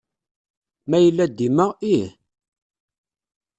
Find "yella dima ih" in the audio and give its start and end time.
1.03-2.05